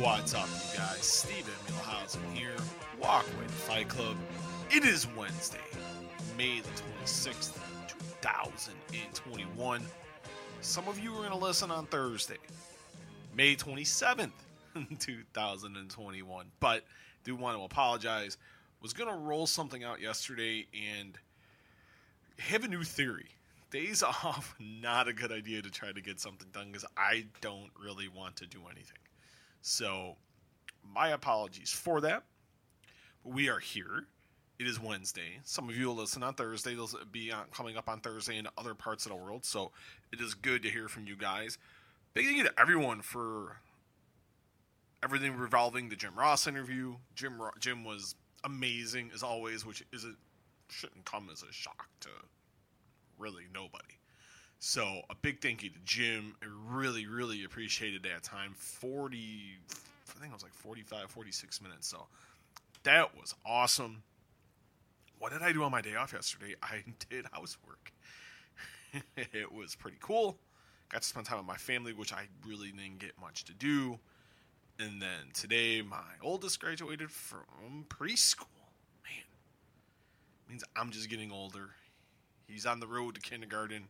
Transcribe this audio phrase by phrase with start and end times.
[0.00, 0.98] What's up, you guys?
[0.98, 2.56] Steven Milhausen here.
[3.00, 4.14] Walkway to Fight Club.
[4.70, 5.56] It is Wednesday,
[6.36, 6.68] May the
[7.02, 7.58] 26th,
[8.10, 9.82] 2021.
[10.60, 12.36] Some of you are going to listen on Thursday,
[13.34, 14.32] May 27th,
[14.98, 16.46] 2021.
[16.60, 16.84] But
[17.24, 18.36] do want to apologize.
[18.82, 21.16] Was going to roll something out yesterday and
[22.38, 23.30] have a new theory.
[23.70, 27.70] Days off, not a good idea to try to get something done because I don't
[27.82, 28.98] really want to do anything.
[29.68, 30.14] So,
[30.94, 32.22] my apologies for that.
[33.24, 34.06] But We are here.
[34.60, 35.40] It is Wednesday.
[35.42, 36.76] Some of you will listen on Thursday.
[36.76, 39.44] They'll be on, coming up on Thursday in other parts of the world.
[39.44, 39.72] So,
[40.12, 41.58] it is good to hear from you guys.
[42.14, 43.56] Big thank you to everyone for
[45.02, 46.94] everything revolving the Jim Ross interview.
[47.16, 50.12] Jim Jim was amazing as always, which is a,
[50.68, 52.08] shouldn't come as a shock to
[53.18, 53.96] really nobody.
[54.58, 56.34] So a big thank you to Jim.
[56.42, 58.54] I really, really appreciated that time.
[58.54, 59.18] 40,
[59.68, 61.88] I think it was like 45, 46 minutes.
[61.88, 62.06] So
[62.84, 64.02] that was awesome.
[65.18, 66.54] What did I do on my day off yesterday?
[66.62, 67.92] I did housework.
[69.16, 70.38] it was pretty cool.
[70.88, 73.98] Got to spend time with my family, which I really didn't get much to do.
[74.78, 78.46] And then today, my oldest graduated from preschool.
[79.04, 79.24] Man,
[80.48, 81.70] means I'm just getting older.
[82.46, 83.88] He's on the road to kindergarten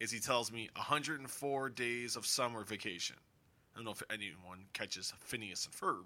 [0.00, 3.16] is he tells me 104 days of summer vacation.
[3.74, 6.04] I don't know if anyone catches Phineas and Ferb,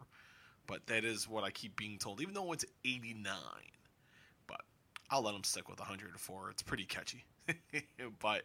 [0.67, 3.35] but that is what I keep being told, even though it's 89.
[4.47, 4.61] But
[5.11, 6.51] I'll let him stick with 104.
[6.51, 7.25] It's pretty catchy.
[8.21, 8.43] but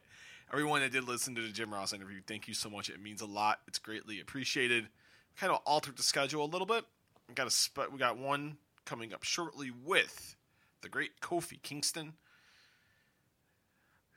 [0.52, 2.90] everyone that did listen to the Jim Ross interview, thank you so much.
[2.90, 3.60] It means a lot.
[3.68, 4.90] It's greatly appreciated.
[5.38, 6.84] Kind of altered the schedule a little bit.
[7.28, 10.36] We got a we got one coming up shortly with
[10.82, 12.14] the great Kofi Kingston.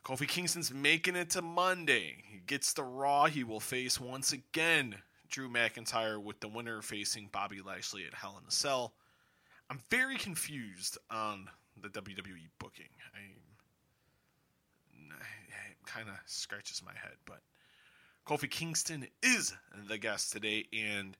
[0.07, 2.23] Kofi Kingston's making it to Monday.
[2.31, 3.25] He gets the Raw.
[3.25, 4.95] He will face once again
[5.29, 8.95] Drew McIntyre with the winner facing Bobby Lashley at Hell in a Cell.
[9.69, 11.49] I'm very confused on
[11.83, 12.87] the WWE booking.
[13.17, 13.19] I,
[15.87, 17.41] kind of scratches my head, but
[18.29, 19.53] Kofi Kingston is
[19.89, 21.17] the guest today, and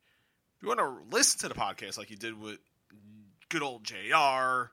[0.57, 2.61] if you want to listen to the podcast like you did with
[3.49, 4.71] good old JR,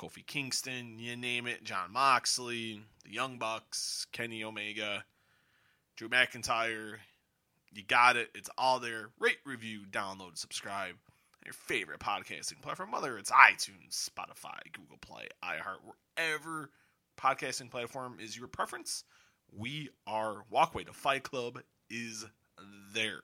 [0.00, 5.04] Kofi Kingston, you name it, Jon Moxley, the Young Bucks, Kenny Omega,
[5.94, 6.94] Drew McIntyre.
[7.74, 8.30] You got it.
[8.34, 9.10] It's all there.
[9.18, 10.94] Rate, review, download, subscribe.
[11.44, 15.80] Your favorite podcasting platform, whether it's iTunes, Spotify, Google Play, iHeart,
[16.16, 16.70] wherever
[17.18, 19.04] podcasting platform is your preference,
[19.54, 22.24] we are Walkway to Fight Club is
[22.94, 23.20] there.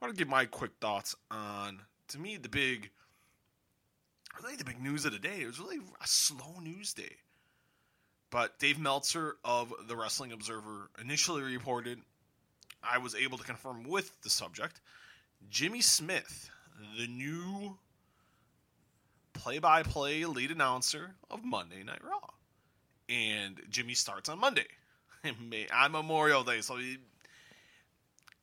[0.00, 2.90] I want to give my quick thoughts on, to me, the big
[4.42, 5.40] really the big news of the day.
[5.40, 7.16] It was really a slow news day.
[8.30, 12.00] But Dave Meltzer of the Wrestling Observer initially reported,
[12.82, 14.80] I was able to confirm with the subject,
[15.48, 16.48] Jimmy Smith,
[16.98, 17.76] the new
[19.32, 22.20] play by play lead announcer of Monday Night Raw.
[23.08, 24.66] And Jimmy starts on Monday
[25.74, 26.60] on Memorial Day.
[26.60, 26.98] So he,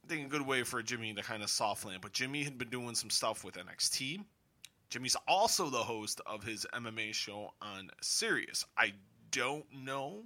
[0.03, 2.01] I think a good way for Jimmy to kind of soft land.
[2.01, 4.19] But Jimmy had been doing some stuff with NXT
[4.89, 8.65] Jimmy's also the host of his MMA show on Sirius.
[8.77, 8.93] I
[9.31, 10.23] don't know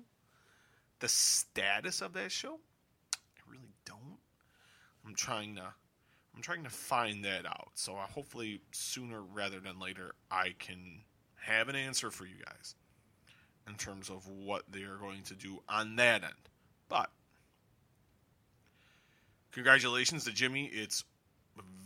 [1.00, 2.60] the status of that show.
[3.16, 4.20] I really don't.
[5.06, 5.74] I'm trying to
[6.36, 7.72] I'm trying to find that out.
[7.74, 11.02] So uh, hopefully sooner rather than later I can
[11.36, 12.76] have an answer for you guys
[13.68, 16.34] in terms of what they are going to do on that end.
[16.88, 17.10] But
[19.52, 20.66] congratulations to Jimmy.
[20.66, 21.04] It's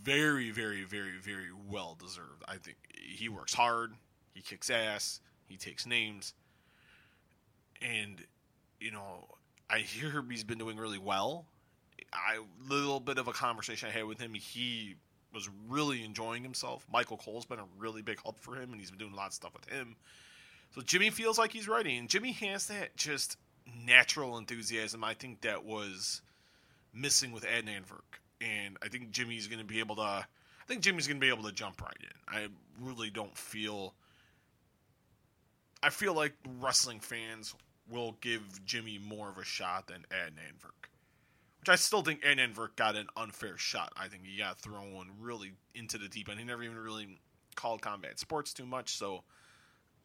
[0.03, 2.43] very, very, very, very well deserved.
[2.47, 3.93] I think he works hard,
[4.33, 6.33] he kicks ass, he takes names,
[7.81, 8.23] and
[8.79, 9.27] you know,
[9.69, 11.45] I hear he's been doing really well.
[12.13, 12.39] I
[12.69, 14.33] little bit of a conversation I had with him.
[14.33, 14.95] He
[15.33, 16.85] was really enjoying himself.
[16.91, 19.27] Michael Cole's been a really big help for him, and he's been doing a lot
[19.27, 19.95] of stuff with him.
[20.73, 23.37] So Jimmy feels like he's ready, and Jimmy has that just
[23.85, 25.03] natural enthusiasm.
[25.03, 26.21] I think that was
[26.93, 30.01] missing with Adnan Virk and I think Jimmy's going to be able to.
[30.01, 32.07] I think Jimmy's going to be able to jump right in.
[32.27, 32.47] I
[32.79, 33.93] really don't feel.
[35.83, 37.53] I feel like wrestling fans
[37.89, 40.89] will give Jimmy more of a shot than Adnan Virk.
[41.59, 43.93] Which I still think Adnan Virk got an unfair shot.
[43.97, 46.39] I think he got thrown really into the deep end.
[46.39, 47.19] He never even really
[47.55, 49.23] called combat sports too much, so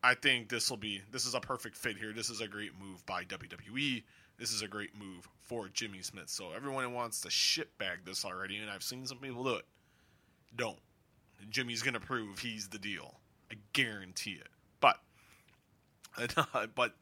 [0.02, 2.12] I think this will be this is a perfect fit here.
[2.12, 4.02] This is a great move by WWE
[4.40, 6.28] this is a great move for Jimmy Smith.
[6.28, 9.66] So everyone wants to shit bag this already, and I've seen some people do it.
[10.56, 10.78] Don't.
[11.48, 13.20] Jimmy's gonna prove he's the deal.
[13.52, 14.48] I guarantee it.
[14.80, 14.98] But,
[16.74, 16.96] but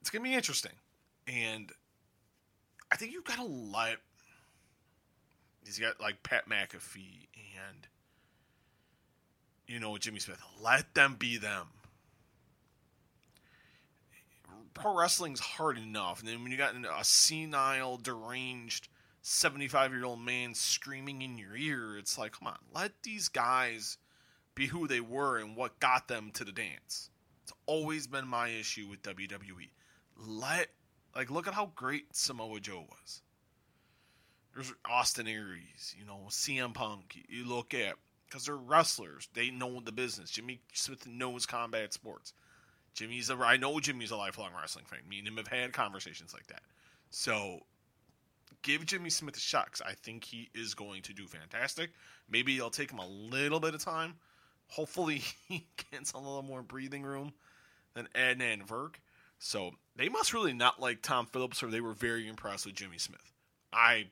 [0.00, 0.72] it's gonna be interesting,
[1.26, 1.70] and
[2.90, 3.98] I think you've got to let
[5.66, 7.88] He's got like Pat McAfee and
[9.66, 10.40] you know Jimmy Smith.
[10.62, 11.66] Let them be them.
[14.76, 18.88] Pro wrestling's hard enough, and then when you got a senile, deranged,
[19.22, 23.96] seventy-five-year-old man screaming in your ear, it's like, come on, let these guys
[24.54, 27.10] be who they were and what got them to the dance.
[27.42, 29.70] It's always been my issue with WWE.
[30.18, 30.68] Let
[31.14, 33.22] like look at how great Samoa Joe was.
[34.54, 37.16] There's Austin Aries, you know, CM Punk.
[37.28, 37.94] You look at
[38.26, 39.28] because they're wrestlers.
[39.32, 40.30] They know the business.
[40.30, 42.32] Jimmy Smith knows combat sports.
[42.96, 45.00] Jimmy's a I know Jimmy's a lifelong wrestling fan.
[45.08, 46.62] Me and him have had conversations like that.
[47.10, 47.60] So
[48.62, 51.90] give Jimmy Smith a shot I think he is going to do fantastic.
[52.28, 54.14] Maybe it'll take him a little bit of time.
[54.68, 57.32] Hopefully he gets a little more breathing room
[57.94, 58.94] than Adnan Virk.
[59.38, 62.96] So they must really not like Tom Phillips, or they were very impressed with Jimmy
[62.96, 63.32] Smith.
[63.72, 64.06] I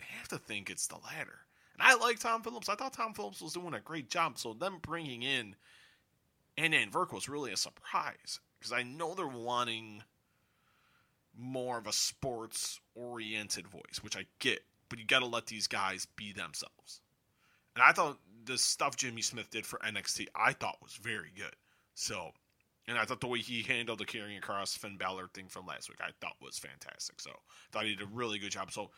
[0.00, 1.38] have to think it's the latter.
[1.74, 2.68] And I like Tom Phillips.
[2.68, 4.38] I thought Tom Phillips was doing a great job.
[4.38, 5.54] So them bringing in
[6.58, 10.02] Adnan Virk was really a surprise because I know they're wanting
[11.36, 15.66] more of a sports oriented voice, which I get, but you got to let these
[15.66, 17.00] guys be themselves.
[17.74, 21.54] And I thought the stuff Jimmy Smith did for NXT, I thought was very good.
[21.94, 22.32] So,
[22.86, 25.88] and I thought the way he handled the carrying across Finn Balor thing from last
[25.88, 27.20] week, I thought was fantastic.
[27.20, 27.34] So, I
[27.72, 28.72] thought he did a really good job.
[28.72, 28.90] So,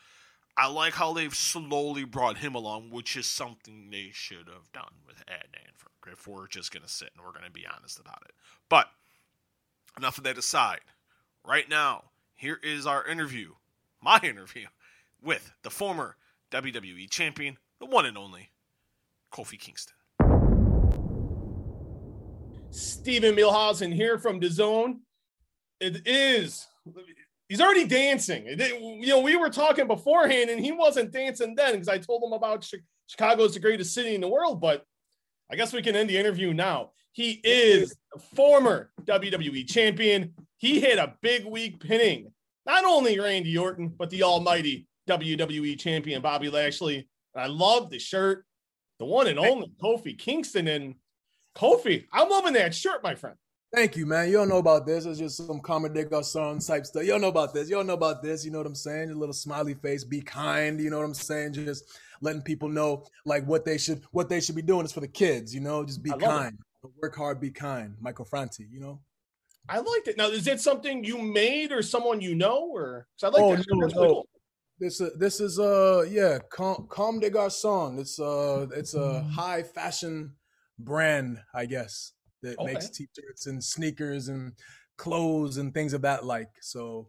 [0.57, 4.93] I like how they've slowly brought him along, which is something they should have done
[5.07, 7.99] with Ed Danford if we're just going to sit and we're going to be honest
[7.99, 8.35] about it.
[8.69, 8.89] But
[9.97, 10.81] enough of that aside.
[11.45, 12.05] Right now,
[12.35, 13.53] here is our interview,
[14.03, 14.67] my interview,
[15.23, 16.17] with the former
[16.51, 18.51] WWE champion, the one and only
[19.33, 19.95] Kofi Kingston.
[22.71, 25.01] Stephen Milhausen here from the Zone.
[25.81, 26.67] It is
[27.49, 28.47] he's already dancing.
[28.49, 32.33] You know, we were talking beforehand, and he wasn't dancing then because I told him
[32.33, 32.69] about
[33.07, 34.61] Chicago is the greatest city in the world.
[34.61, 34.87] But
[35.51, 36.91] I guess we can end the interview now.
[37.13, 40.35] He is a former WWE champion.
[40.57, 42.33] He hit a big week pinning
[42.67, 47.09] not only Randy Orton, but the almighty WWE champion Bobby Lashley.
[47.35, 48.45] And I love the shirt,
[48.99, 50.69] the one and only Kofi Kingston.
[50.69, 50.95] And
[51.55, 53.37] Kofi, I'm loving that shirt, my friend.
[53.75, 54.29] Thank you, man.
[54.29, 55.05] You don't know about this.
[55.05, 57.03] It's just some Comme des Garçons type stuff.
[57.03, 57.69] You don't know about this.
[57.69, 58.45] You don't know about this.
[58.45, 59.11] You know what I'm saying?
[59.11, 60.05] A little smiley face.
[60.05, 60.81] Be kind.
[60.81, 61.55] You know what I'm saying?
[61.55, 61.85] Just
[62.21, 65.09] letting people know like what they should what they should be doing is for the
[65.09, 65.55] kids.
[65.55, 66.59] You know, just be kind.
[66.85, 66.91] It.
[67.03, 67.41] Work hard.
[67.41, 67.97] Be kind.
[68.01, 68.67] Michael Franti.
[68.71, 69.01] You know.
[69.69, 70.19] I liked it.
[70.19, 73.07] Now, is it something you made or someone you know, or?
[73.23, 73.67] I like oh, that.
[73.71, 73.89] No, no.
[73.89, 74.29] Cool.
[74.79, 77.99] This uh, this is uh yeah, Com, Comme des Garçons.
[77.99, 80.35] It's uh it's a high fashion
[80.79, 82.13] brand, I guess
[82.43, 82.75] that okay.
[82.75, 84.53] makes t-shirts and sneakers and
[84.97, 86.51] clothes and things of that like.
[86.61, 87.09] So,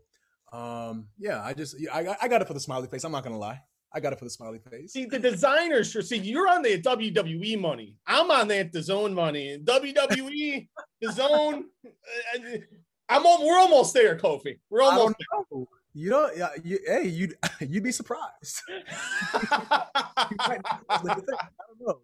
[0.52, 3.04] um, yeah, I just I I got it for the smiley face.
[3.04, 3.62] I'm not gonna lie.
[3.96, 4.94] I got it for the smiley face.
[4.94, 6.02] See, the designers sure.
[6.02, 7.96] See, you're on the WWE money.
[8.06, 9.58] I'm on that the zone money.
[9.64, 10.68] WWE,
[11.02, 11.66] the zone.
[11.86, 12.58] Uh,
[13.10, 13.26] I'm.
[13.26, 14.60] on, We're almost there, Kofi.
[14.70, 15.16] We're almost.
[15.18, 15.64] There.
[15.94, 16.38] You don't.
[16.38, 16.50] Yeah.
[16.64, 18.62] You, hey, you you'd be surprised.
[19.34, 19.88] I
[21.00, 21.26] don't
[21.80, 22.00] know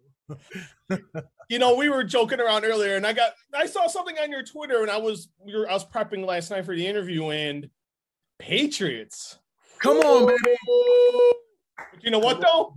[1.48, 4.42] you know, we were joking around earlier, and I got I saw something on your
[4.42, 7.68] Twitter, and I was we were I was prepping last night for the interview, and
[8.38, 9.38] Patriots.
[9.78, 10.56] Come on, baby.
[11.76, 12.74] But you know what though?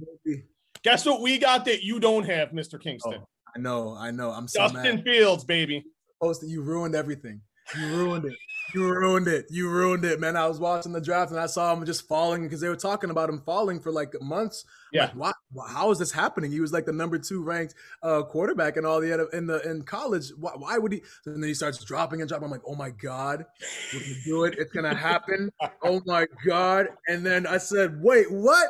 [0.84, 2.80] Guess what we got that you don't have, Mr.
[2.80, 3.20] Kingston.
[3.22, 4.32] Oh, I know, I know.
[4.32, 5.04] I'm so Justin mad.
[5.04, 5.84] Fields, baby.
[6.22, 7.42] Posted, you ruined everything.
[7.76, 8.34] You ruined it.
[8.74, 9.46] You ruined it.
[9.50, 10.36] You ruined it, man.
[10.36, 13.10] I was watching the draft and I saw him just falling because they were talking
[13.10, 14.66] about him falling for like months.
[14.92, 15.12] Yeah.
[15.16, 16.52] Like, why, how is this happening?
[16.52, 19.84] He was like the number two ranked uh, quarterback and all the in the in
[19.84, 20.30] college.
[20.38, 21.02] Why, why, would he?
[21.26, 22.46] And then he starts dropping and dropping.
[22.46, 23.46] I'm like, oh my god,
[23.94, 24.56] we're gonna do it.
[24.58, 25.52] It's gonna happen.
[25.84, 26.88] oh my god.
[27.08, 28.68] And then I said, wait, what?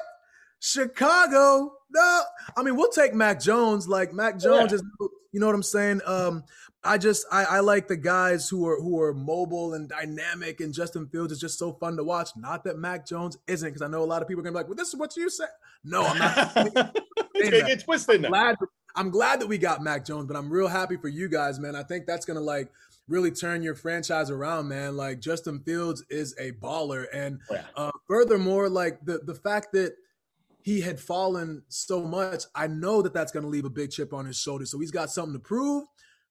[0.66, 1.74] Chicago?
[1.92, 2.22] No.
[2.58, 3.88] I mean, we'll take Mac Jones.
[3.88, 4.78] Like Mac Jones yeah.
[4.78, 4.84] is,
[5.32, 6.02] you know what I'm saying?
[6.06, 6.44] Um,
[6.84, 10.74] I just I, I like the guys who are who are mobile and dynamic, and
[10.74, 12.30] Justin Fields is just so fun to watch.
[12.36, 14.58] Not that Mac Jones isn't, because I know a lot of people are gonna be
[14.58, 15.50] like, "Well, this is what you said."
[15.84, 16.52] No, I'm not.
[17.36, 18.26] it's gonna get twisted.
[18.26, 18.56] I'm glad,
[18.96, 21.76] I'm glad that we got Mac Jones, but I'm real happy for you guys, man.
[21.76, 22.72] I think that's gonna like
[23.08, 24.98] really turn your franchise around, man.
[24.98, 27.64] Like Justin Fields is a baller, and yeah.
[27.76, 29.96] uh, furthermore, like the the fact that
[30.66, 34.14] he had fallen so much, I know that that's going to leave a big chip
[34.14, 34.66] on his shoulder.
[34.66, 35.86] So he's got something to prove.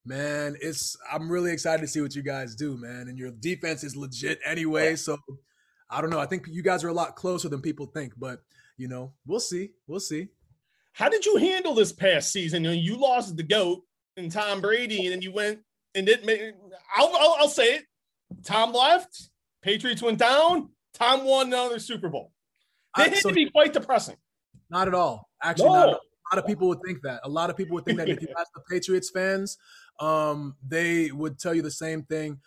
[0.04, 3.06] Man, it's I'm really excited to see what you guys do, man.
[3.06, 4.96] And your defense is legit anyway.
[4.96, 5.16] So
[5.88, 6.18] I don't know.
[6.18, 8.40] I think you guys are a lot closer than people think, but
[8.76, 9.70] you know, we'll see.
[9.86, 10.26] We'll see.
[10.94, 12.64] How did you handle this past season?
[12.64, 13.82] You lost the goat
[14.16, 15.60] and Tom Brady, and then you went
[15.94, 16.56] and it.
[16.96, 17.84] I'll, I'll, I'll say it.
[18.42, 19.30] Tom left.
[19.62, 20.70] Patriots went down.
[20.92, 22.32] Tom won another Super Bowl.
[22.98, 24.16] It had so, to be quite depressing.
[24.74, 25.30] Not at all.
[25.40, 25.74] Actually, no.
[25.74, 26.00] not at all.
[26.32, 27.20] A lot of people would think that.
[27.22, 29.56] A lot of people would think that if you ask the Patriots fans,
[30.00, 32.40] um, they would tell you the same thing.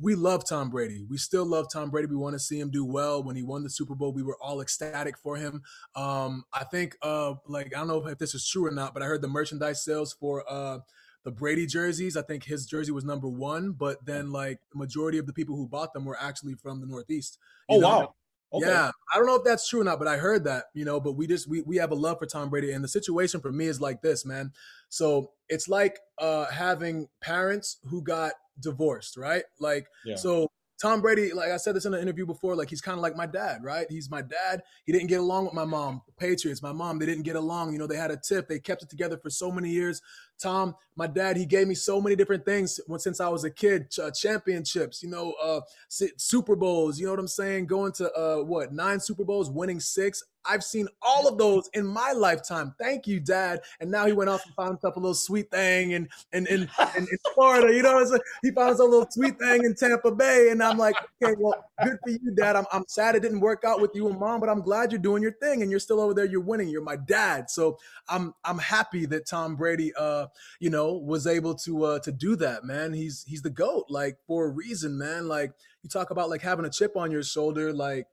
[0.00, 1.04] We love Tom Brady.
[1.10, 2.06] We still love Tom Brady.
[2.06, 3.22] We want to see him do well.
[3.22, 5.62] When he won the Super Bowl, we were all ecstatic for him.
[5.96, 9.02] Um, I think, uh, like, I don't know if this is true or not, but
[9.02, 10.78] I heard the merchandise sales for uh,
[11.24, 12.16] the Brady jerseys.
[12.16, 15.56] I think his jersey was number one, but then like the majority of the people
[15.56, 17.38] who bought them were actually from the Northeast.
[17.68, 17.88] Oh know?
[17.88, 18.14] wow!
[18.54, 18.66] Okay.
[18.66, 21.00] Yeah, I don't know if that's true or not, but I heard that, you know.
[21.00, 23.50] But we just we we have a love for Tom Brady, and the situation for
[23.50, 24.52] me is like this, man.
[24.88, 29.44] So it's like uh having parents who got divorced, right?
[29.58, 30.16] Like, yeah.
[30.16, 30.48] so
[30.82, 33.16] Tom Brady, like I said this in an interview before, like he's kind of like
[33.16, 33.86] my dad, right?
[33.88, 34.62] He's my dad.
[34.84, 36.62] He didn't get along with my mom, Patriots.
[36.62, 37.72] My mom, they didn't get along.
[37.72, 38.48] You know, they had a tip.
[38.48, 40.00] They kept it together for so many years.
[40.40, 43.92] Tom, my dad, he gave me so many different things since I was a kid.
[44.00, 46.98] Uh, championships, you know, uh, Super Bowls.
[46.98, 47.66] You know what I'm saying?
[47.66, 50.22] Going to uh, what nine Super Bowls, winning six.
[50.44, 52.74] I've seen all of those in my lifetime.
[52.78, 53.60] Thank you, Dad.
[53.80, 56.62] And now he went off and found himself a little sweet thing in in in,
[56.96, 57.72] in, in Florida.
[57.72, 58.22] You know what I'm saying?
[58.42, 60.48] He found himself a little sweet thing in Tampa Bay.
[60.50, 62.56] And I'm like, okay, well, good for you, Dad.
[62.56, 65.00] I'm, I'm sad it didn't work out with you and Mom, but I'm glad you're
[65.00, 66.24] doing your thing and you're still over there.
[66.24, 66.68] You're winning.
[66.68, 67.50] You're my dad.
[67.50, 67.78] So
[68.08, 70.26] I'm I'm happy that Tom Brady, uh,
[70.60, 72.92] you know, was able to uh to do that, man.
[72.92, 75.28] He's he's the goat, like for a reason, man.
[75.28, 75.52] Like
[75.82, 78.06] you talk about like having a chip on your shoulder, like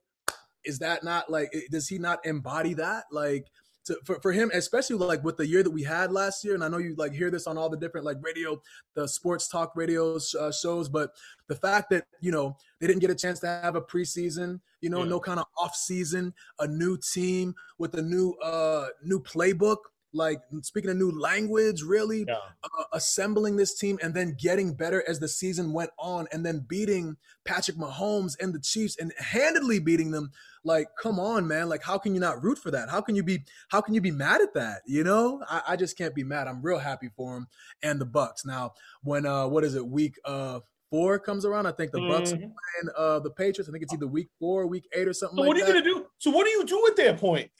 [0.64, 3.46] is that not like does he not embody that like
[3.90, 6.62] to, for, for him especially like with the year that we had last year and
[6.62, 8.60] i know you like hear this on all the different like radio
[8.94, 11.10] the sports talk radio uh, shows but
[11.48, 14.88] the fact that you know they didn't get a chance to have a preseason you
[14.88, 15.10] know yeah.
[15.10, 19.78] no kind of off season a new team with a new uh new playbook
[20.12, 22.34] like speaking a new language, really yeah.
[22.64, 26.64] uh, assembling this team and then getting better as the season went on, and then
[26.68, 30.30] beating Patrick Mahomes and the Chiefs and handedly beating them.
[30.62, 31.68] Like, come on, man!
[31.68, 32.90] Like, how can you not root for that?
[32.90, 33.44] How can you be?
[33.68, 34.82] How can you be mad at that?
[34.86, 36.48] You know, I, I just can't be mad.
[36.48, 37.46] I'm real happy for him
[37.82, 38.44] and the Bucks.
[38.44, 39.86] Now, when uh, what is it?
[39.86, 42.40] Week uh four comes around, I think the Bucks mm-hmm.
[42.40, 43.68] playing uh the Patriots.
[43.68, 45.36] I think it's either week four, week eight, or something.
[45.36, 45.72] So like what are you that.
[45.72, 46.06] gonna do?
[46.18, 47.50] So what do you do at that point?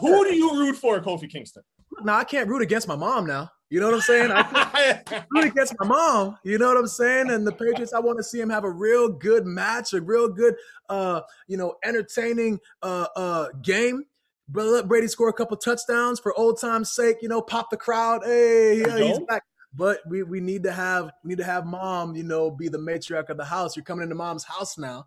[0.00, 1.62] Who do you root for, Kofi Kingston?
[2.02, 3.50] Now I can't root against my mom now.
[3.70, 4.30] You know what I'm saying?
[4.30, 6.36] I can't root against my mom.
[6.44, 7.30] You know what I'm saying?
[7.30, 10.28] And the Patriots, I want to see him have a real good match, a real
[10.28, 10.56] good,
[10.90, 14.04] uh, you know, entertaining uh, uh, game.
[14.52, 17.18] Let Brady score a couple touchdowns for old time's sake.
[17.22, 18.22] You know, pop the crowd.
[18.24, 19.42] Hey, yeah, he's back.
[19.74, 22.76] But we, we need to have we need to have mom, you know, be the
[22.78, 23.74] matriarch of the house.
[23.74, 25.06] You're coming into mom's house now.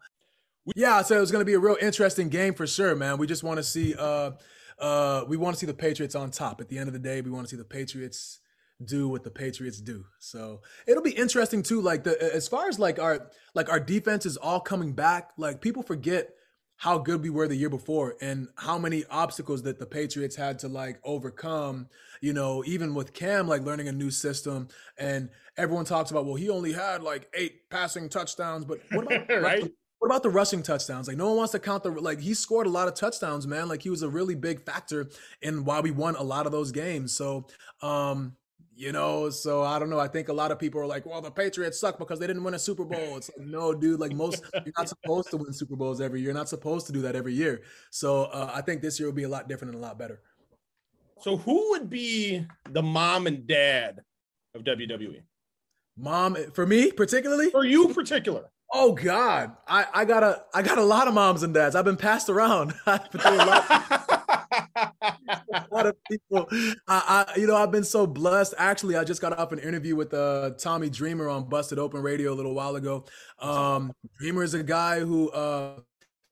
[0.75, 3.19] Yeah, so it's going to be a real interesting game for sure, man.
[3.19, 4.31] We just want to see uh,
[4.79, 6.61] uh, we want to see the Patriots on top.
[6.61, 8.39] At the end of the day, we want to see the Patriots
[8.83, 10.05] do what the Patriots do.
[10.19, 11.81] So it'll be interesting too.
[11.81, 15.31] Like the as far as like our like our defense is all coming back.
[15.37, 16.29] Like people forget
[16.77, 20.59] how good we were the year before and how many obstacles that the Patriots had
[20.59, 21.87] to like overcome,
[22.21, 24.67] you know, even with Cam like learning a new system
[24.97, 29.29] and everyone talks about, well, he only had like eight passing touchdowns, but what about
[29.41, 29.71] right?
[30.05, 31.07] What about the rushing touchdowns?
[31.07, 33.67] Like no one wants to count the like he scored a lot of touchdowns, man.
[33.67, 35.09] Like he was a really big factor
[35.41, 37.11] in why we won a lot of those games.
[37.11, 37.47] So
[37.81, 38.35] um
[38.75, 39.97] you know, so I don't know.
[39.97, 42.43] I think a lot of people are like, "Well, the Patriots suck because they didn't
[42.43, 43.99] win a Super Bowl." It's like, no, dude.
[43.99, 46.25] Like most, you're not supposed to win Super Bowls every year.
[46.25, 47.63] You're not supposed to do that every year.
[47.89, 50.21] So uh, I think this year will be a lot different and a lot better.
[51.21, 54.01] So who would be the mom and dad
[54.53, 55.23] of WWE?
[55.97, 57.49] Mom, for me particularly.
[57.49, 58.51] For you particular.
[58.77, 61.77] Oh God, I, I got a I got a lot of moms and dads.
[61.77, 62.73] I've been passed around.
[62.85, 63.71] a, lot,
[64.75, 66.45] a lot of people.
[66.85, 68.53] I, I, you know I've been so blessed.
[68.57, 72.33] Actually, I just got off an interview with uh, Tommy Dreamer on Busted Open Radio
[72.33, 73.05] a little while ago.
[73.39, 75.29] Um, Dreamer is a guy who.
[75.29, 75.79] Uh,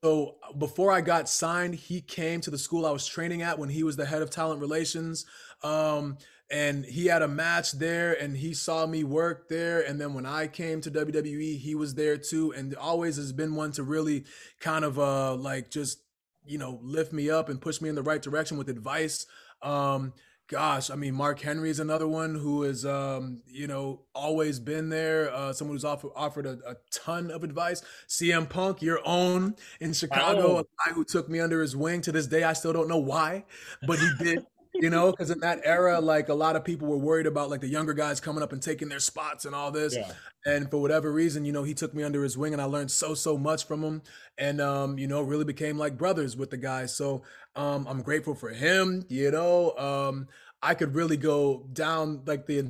[0.02, 3.70] so before I got signed, he came to the school I was training at when
[3.70, 5.24] he was the head of talent relations.
[5.62, 6.18] Um,
[6.54, 10.24] and he had a match there and he saw me work there and then when
[10.24, 14.24] i came to wwe he was there too and always has been one to really
[14.60, 15.98] kind of uh like just
[16.46, 19.26] you know lift me up and push me in the right direction with advice.
[19.62, 20.12] Um
[20.46, 24.90] gosh i mean mark henry is another one who has um you know always been
[24.90, 27.82] there uh someone who's offered offered a, a ton of advice.
[28.08, 30.58] Cm punk your own in chicago oh.
[30.58, 32.02] a guy who took me under his wing.
[32.02, 33.44] To this day i still don't know why
[33.86, 36.98] but he did you know, because in that era, like a lot of people were
[36.98, 39.94] worried about like the younger guys coming up and taking their spots and all this.
[39.94, 40.10] Yeah.
[40.46, 42.90] And for whatever reason, you know, he took me under his wing and I learned
[42.90, 44.02] so, so much from him.
[44.36, 46.94] And, um, you know, really became like brothers with the guys.
[46.94, 47.22] So
[47.54, 49.76] um, I'm grateful for him, you know.
[49.76, 50.28] Um,
[50.60, 52.66] I could really go down like the,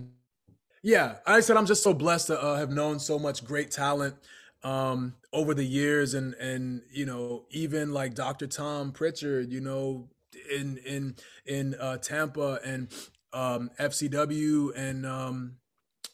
[0.83, 4.15] yeah, I said I'm just so blessed to uh, have known so much great talent
[4.63, 8.47] um, over the years and, and, you know, even like Dr.
[8.47, 10.09] Tom Prichard, you know,
[10.51, 12.89] in in in uh, Tampa and
[13.33, 15.57] um, FCW and um,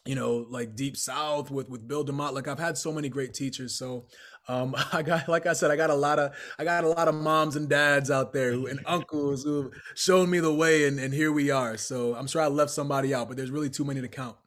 [0.05, 2.33] you know like Deep South with with Bill DeMott.
[2.33, 3.75] Like I've had so many great teachers.
[3.75, 4.07] So
[4.47, 7.07] um, I got like I said, I got a lot of I got a lot
[7.07, 10.99] of moms and dads out there who, and uncles who've shown me the way, and,
[10.99, 11.77] and here we are.
[11.77, 14.37] So I'm sure I left somebody out, but there's really too many to count.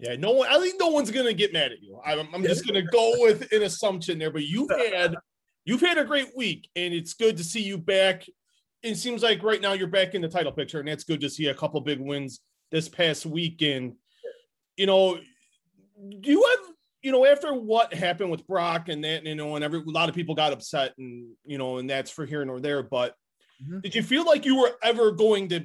[0.00, 0.48] Yeah, no one.
[0.48, 2.00] I think no one's gonna get mad at you.
[2.04, 5.14] I'm, I'm just gonna go with an assumption there, but you've had
[5.64, 8.26] you've had a great week, and it's good to see you back.
[8.84, 11.30] It seems like right now you're back in the title picture, and that's good to
[11.30, 13.94] see a couple big wins this past weekend.
[14.76, 15.18] You know,
[16.20, 19.64] do you have you know after what happened with Brock and that you know and
[19.64, 22.60] every a lot of people got upset and you know and that's for here nor
[22.60, 23.14] there, but
[23.62, 23.80] mm-hmm.
[23.80, 25.64] did you feel like you were ever going to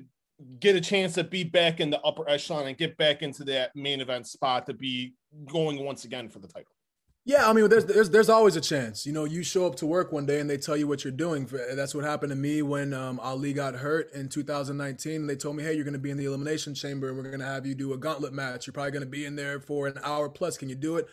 [0.62, 3.76] get a chance to be back in the upper echelon and get back into that
[3.76, 5.14] main event spot to be
[5.52, 6.72] going once again for the title.
[7.30, 9.06] Yeah, I mean, there's there's there's always a chance.
[9.06, 11.14] You know, you show up to work one day and they tell you what you're
[11.14, 11.48] doing.
[11.76, 15.28] That's what happened to me when um, Ali got hurt in 2019.
[15.28, 17.38] They told me, "Hey, you're going to be in the elimination chamber and we're going
[17.40, 18.66] to have you do a gauntlet match.
[18.66, 20.58] You're probably going to be in there for an hour plus.
[20.58, 21.08] Can you do it?"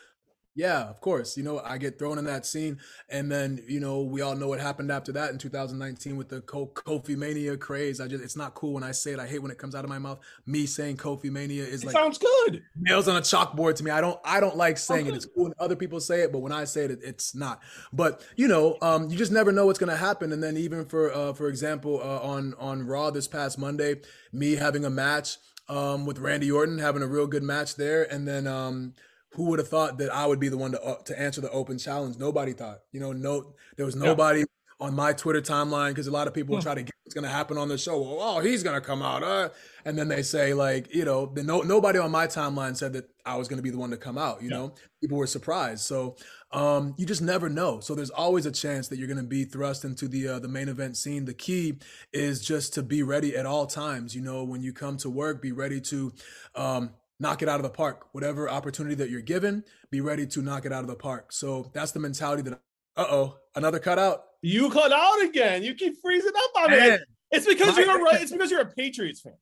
[0.56, 1.36] Yeah, of course.
[1.36, 2.78] You know, I get thrown in that scene,
[3.10, 6.40] and then you know we all know what happened after that in 2019 with the
[6.40, 8.00] Kofi Mania craze.
[8.00, 9.20] I just—it's not cool when I say it.
[9.20, 10.18] I hate when it comes out of my mouth.
[10.46, 12.62] Me saying Kofi Mania is it like sounds good.
[12.74, 13.90] Nails on a chalkboard to me.
[13.90, 14.18] I don't.
[14.24, 15.14] I don't like saying it.
[15.14, 17.60] It's cool when other people say it, but when I say it, it's not.
[17.92, 20.32] But you know, um, you just never know what's going to happen.
[20.32, 23.96] And then even for, uh, for example, uh, on on Raw this past Monday,
[24.32, 25.36] me having a match
[25.68, 28.46] um, with Randy Orton, having a real good match there, and then.
[28.46, 28.94] Um,
[29.36, 31.50] who would have thought that I would be the one to uh, to answer the
[31.50, 32.16] open challenge?
[32.18, 32.80] Nobody thought.
[32.92, 34.44] You know, no, there was nobody
[34.78, 36.62] on my Twitter timeline because a lot of people hmm.
[36.62, 38.00] try to get what's going to happen on the show.
[38.00, 39.50] Well, oh, he's going to come out, uh,
[39.84, 43.08] and then they say like, you know, the, no, nobody on my timeline said that
[43.24, 44.42] I was going to be the one to come out.
[44.42, 45.82] You know, people were surprised.
[45.82, 46.16] So
[46.52, 47.80] um, you just never know.
[47.80, 50.48] So there's always a chance that you're going to be thrust into the uh, the
[50.48, 51.24] main event scene.
[51.24, 51.78] The key
[52.12, 54.14] is just to be ready at all times.
[54.14, 56.12] You know, when you come to work, be ready to.
[56.54, 58.06] Um, knock it out of the park.
[58.12, 61.32] Whatever opportunity that you're given, be ready to knock it out of the park.
[61.32, 62.60] So that's the mentality that.
[62.96, 64.24] Uh oh, another cutout.
[64.40, 65.62] You cut out again.
[65.62, 67.02] You keep freezing up on it.
[67.30, 68.20] It's because you're right.
[68.22, 69.34] It's because you're a Patriots fan.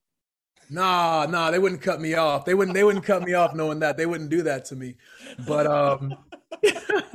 [0.69, 2.43] Nah, nah, they wouldn't cut me off.
[2.43, 2.73] They wouldn't.
[2.73, 3.97] They wouldn't cut me off knowing that.
[3.97, 4.95] They wouldn't do that to me.
[5.47, 6.15] But um,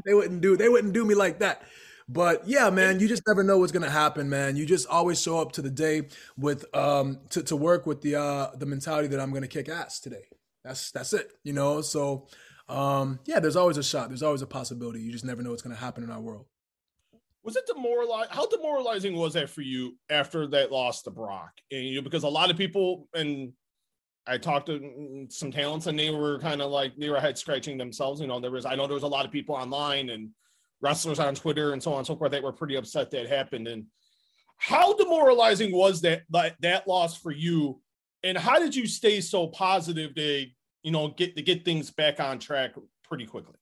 [0.04, 0.56] they wouldn't do.
[0.56, 1.62] They wouldn't do me like that.
[2.08, 4.56] But yeah, man, you just never know what's gonna happen, man.
[4.56, 8.16] You just always show up to the day with um to, to work with the
[8.16, 10.24] uh the mentality that I'm gonna kick ass today.
[10.64, 11.80] That's that's it, you know.
[11.80, 12.28] So,
[12.68, 14.08] um, yeah, there's always a shot.
[14.08, 15.00] There's always a possibility.
[15.00, 16.46] You just never know what's going to happen in our world.
[17.42, 18.32] Was it demoralizing?
[18.32, 21.52] How demoralizing was that for you after that loss to Brock?
[21.70, 23.52] And you know, because a lot of people and
[24.26, 27.78] I talked to some talents and they were kind of like they were head scratching
[27.78, 28.20] themselves.
[28.20, 30.30] You know, there was I know there was a lot of people online and
[30.82, 33.68] wrestlers on Twitter and so on and so forth that were pretty upset that happened.
[33.68, 33.86] And
[34.58, 37.80] how demoralizing was that that, that loss for you
[38.22, 40.46] and how did you stay so positive to
[40.82, 42.72] you know get to get things back on track
[43.04, 43.54] pretty quickly?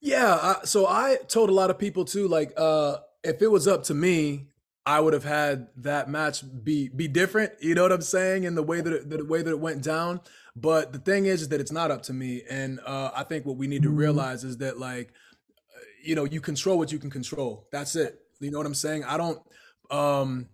[0.00, 3.68] Yeah, I, so I told a lot of people too, like uh, if it was
[3.68, 4.48] up to me,
[4.86, 7.52] I would have had that match be be different.
[7.60, 8.44] You know what I'm saying?
[8.44, 10.20] In the way that it, the way that it went down.
[10.56, 13.46] But the thing is, is that it's not up to me, and uh, I think
[13.46, 13.98] what we need to mm-hmm.
[13.98, 15.12] realize is that like,
[16.02, 17.68] you know, you control what you can control.
[17.70, 18.20] That's it.
[18.40, 19.04] You know what I'm saying?
[19.04, 19.40] I don't
[19.90, 20.48] um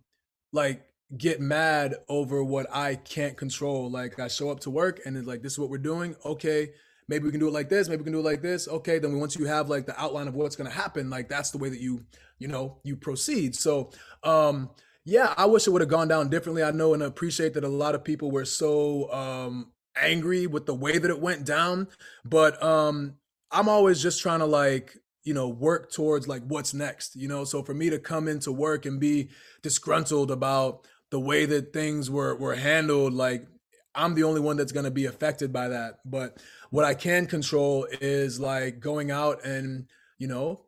[0.52, 0.82] like
[1.16, 3.90] get mad over what I can't control.
[3.90, 6.16] Like I show up to work and it's like, this is what we're doing.
[6.24, 6.72] Okay.
[7.08, 7.88] Maybe we can do it like this.
[7.88, 8.66] Maybe we can do it like this.
[8.66, 8.98] Okay.
[8.98, 11.58] Then once you have like the outline of what's going to happen, like that's the
[11.58, 12.04] way that you,
[12.38, 13.54] you know, you proceed.
[13.54, 13.92] So,
[14.24, 14.70] um,
[15.04, 16.64] yeah, I wish it would have gone down differently.
[16.64, 20.74] I know and appreciate that a lot of people were so, um, angry with the
[20.74, 21.86] way that it went down,
[22.24, 23.14] but, um,
[23.52, 27.44] I'm always just trying to like, you know, work towards like what's next, you know?
[27.44, 29.30] So for me to come into work and be
[29.62, 33.46] disgruntled about, the way that things were were handled, like
[33.94, 36.00] I'm the only one that's going to be affected by that.
[36.04, 36.38] But
[36.70, 39.86] what I can control is like going out and
[40.18, 40.62] you know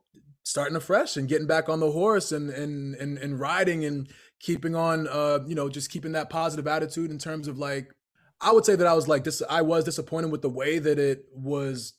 [0.44, 4.08] starting afresh and getting back on the horse and and and, and riding and
[4.40, 7.92] keeping on uh you know just keeping that positive attitude in terms of like
[8.40, 10.98] I would say that I was like this I was disappointed with the way that
[10.98, 11.94] it was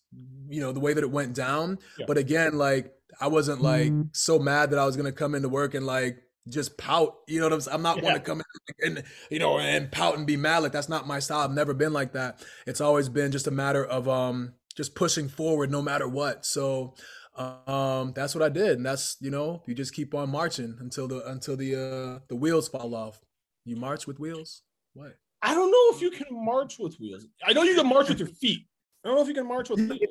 [0.47, 2.05] you know the way that it went down yeah.
[2.07, 4.09] but again like I wasn't like mm-hmm.
[4.13, 7.15] so mad that I was going to come into work and like just pout.
[7.27, 7.75] You know what I'm saying?
[7.75, 8.03] I'm not yeah.
[8.03, 8.41] one to come
[8.79, 10.59] in and you know and pout and be mad.
[10.59, 11.39] Like that's not my style.
[11.39, 12.43] I've never been like that.
[12.65, 16.45] It's always been just a matter of um just pushing forward no matter what.
[16.45, 16.95] So
[17.37, 18.77] um that's what I did.
[18.77, 22.35] And that's, you know, you just keep on marching until the until the uh the
[22.35, 23.21] wheels fall off.
[23.65, 24.63] You march with wheels?
[24.93, 25.17] What?
[25.41, 27.25] I don't know if you can march with wheels.
[27.45, 28.65] I know you can march with your feet.
[29.03, 30.09] I don't know if you can march with feet.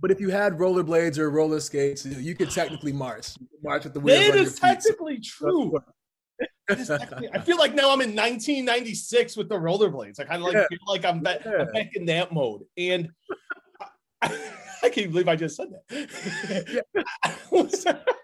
[0.00, 3.34] But if you had rollerblades or roller skates, you could technically march.
[3.62, 4.18] march with the wheels.
[4.18, 5.78] It is technically so, true.
[6.70, 10.20] I feel like now I'm in 1996 with the rollerblades.
[10.20, 10.66] I kind of like Yeah.
[10.68, 12.62] feel like I'm back, I'm back in that mode.
[12.76, 13.10] And
[14.22, 14.30] I,
[14.82, 16.84] I can't believe I just said that.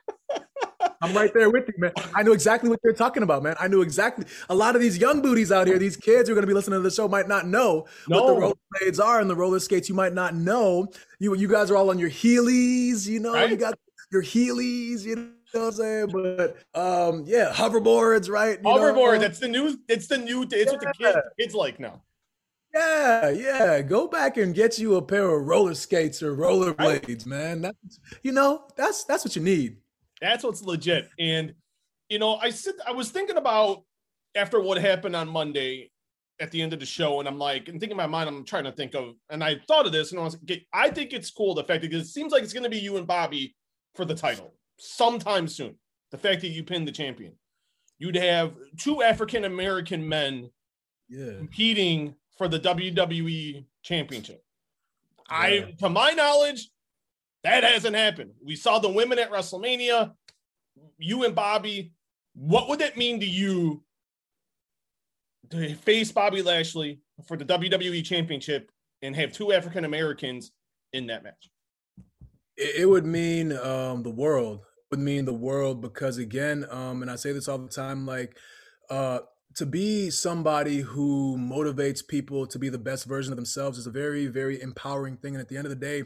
[1.02, 1.92] I'm right there with you, man.
[2.14, 3.54] I know exactly what you're talking about, man.
[3.60, 4.24] I knew exactly.
[4.48, 6.54] A lot of these young booties out here, these kids who are going to be
[6.54, 8.54] listening to the show, might not know what the No.
[8.80, 9.88] rollerblades are and the roller skates.
[9.88, 10.88] You might not know.
[11.18, 13.34] You you guys are all on your Heelys, you know.
[13.44, 13.78] You got
[14.10, 16.06] your Heelys, you know what I'm saying?
[16.12, 18.58] But um, yeah, hoverboards, right?
[18.58, 19.14] You know, Hoverboard.
[19.16, 19.78] um, That's the new.
[19.88, 20.46] It's the new.
[20.50, 22.02] It's what the kids, kids like now.
[22.74, 23.80] Yeah, yeah.
[23.82, 27.62] Go back and get you a pair of roller skates or roller rollerblades, man.
[27.62, 29.78] That's you know, that's that's what you need.
[30.20, 31.08] That's what's legit.
[31.18, 31.54] And
[32.08, 32.76] you know, I sit.
[32.86, 33.82] I was thinking about
[34.36, 35.90] after what happened on Monday
[36.38, 38.44] at the end of the show, and I'm like, and thinking in my mind, I'm
[38.44, 41.12] trying to think of, and I thought of this, and I was like, I think
[41.12, 43.56] it's cool the fact that it seems like it's going to be you and Bobby
[43.94, 45.74] for the title sometime soon.
[46.10, 47.32] The fact that you pinned the champion,
[47.98, 50.50] you'd have two African American men
[51.08, 51.32] Yeah.
[51.38, 54.44] competing for the WWE championship.
[55.30, 55.36] Yeah.
[55.38, 56.68] I, to my knowledge,
[57.46, 58.32] that hasn't happened.
[58.44, 60.12] We saw the women at WrestleMania.
[60.98, 61.92] You and Bobby,
[62.34, 63.84] what would that mean to you
[65.50, 70.50] to face Bobby Lashley for the WWE championship and have two African Americans
[70.92, 71.50] in that match?
[72.56, 74.60] It, would mean um, the world.
[74.60, 78.06] It would mean the world because again, um, and I say this all the time,
[78.06, 78.36] like
[78.90, 79.20] uh,
[79.56, 83.90] to be somebody who motivates people to be the best version of themselves is a
[83.90, 85.34] very, very empowering thing.
[85.34, 86.04] And at the end of the day,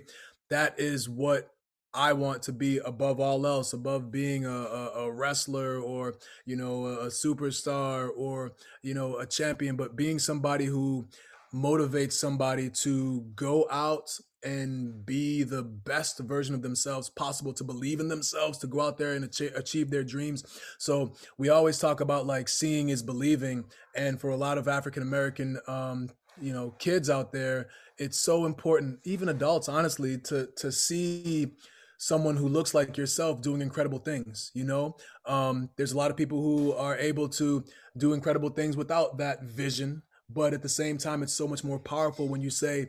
[0.51, 1.51] that is what
[1.93, 6.15] I want to be above all else, above being a, a, a wrestler or
[6.47, 11.07] you know a, superstar or you know a champion, but being somebody who
[11.53, 14.09] motivates somebody to go out
[14.43, 18.97] and be the best version of themselves possible to believe in themselves to go out
[18.97, 19.25] there and
[19.57, 20.45] achieve their dreams.
[20.79, 25.03] So we always talk about like seeing is believing and for a lot of african
[25.03, 26.09] american um
[26.41, 27.69] you know kids out there
[28.01, 31.53] it's so important even adults honestly to to see
[31.99, 36.17] someone who looks like yourself doing incredible things you know um there's a lot of
[36.17, 37.63] people who are able to
[37.97, 41.79] do incredible things without that vision but at the same time it's so much more
[41.79, 42.89] powerful when you say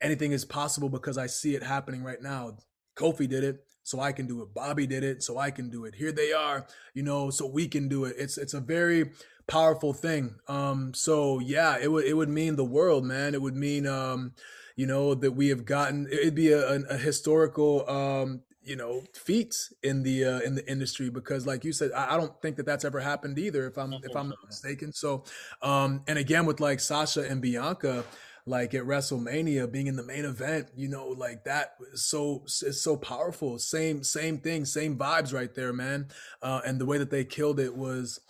[0.00, 2.56] anything is possible because I see it happening right now.
[2.96, 4.54] Kofi did it, so I can do it.
[4.54, 5.94] Bobby did it, so I can do it.
[5.94, 8.16] Here they are, you know, so we can do it.
[8.18, 9.12] It's it's a very
[9.48, 10.36] powerful thing.
[10.46, 13.34] Um, so yeah, it would it would mean the world, man.
[13.34, 14.34] It would mean um,
[14.76, 16.06] you know, that we have gotten.
[16.10, 20.70] It'd be a, a, a historical um, you know, feat in the uh, in the
[20.70, 23.66] industry because, like you said, I, I don't think that that's ever happened either.
[23.66, 24.92] If I'm if I'm not mistaken.
[24.92, 25.24] So,
[25.62, 28.04] um, and again with like Sasha and Bianca
[28.46, 32.80] like at WrestleMania being in the main event, you know, like that is so it's
[32.80, 33.58] so powerful.
[33.58, 36.08] Same same thing, same vibes right there, man.
[36.40, 38.20] Uh, and the way that they killed it was,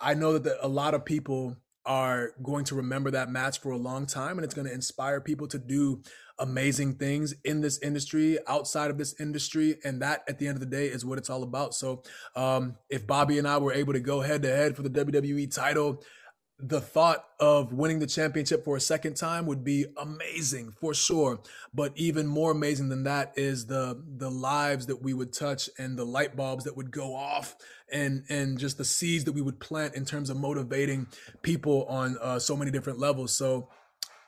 [0.00, 3.72] I know that the, a lot of people are going to remember that match for
[3.72, 6.02] a long time, and it's going to inspire people to do
[6.38, 10.60] amazing things in this industry, outside of this industry, and that at the end of
[10.60, 11.74] the day is what it's all about.
[11.74, 12.02] So,
[12.36, 15.54] um, if Bobby and I were able to go head to head for the WWE
[15.54, 16.02] title
[16.62, 21.40] the thought of winning the championship for a second time would be amazing for sure.
[21.72, 25.98] But even more amazing than that is the the lives that we would touch and
[25.98, 27.56] the light bulbs that would go off
[27.92, 31.06] and and just the seeds that we would plant in terms of motivating
[31.42, 33.34] people on uh, so many different levels.
[33.34, 33.68] So